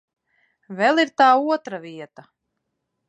Vēl 0.79 1.03
ir 1.03 1.11
tā 1.23 1.27
otra 1.57 1.81
vieta. 1.85 2.27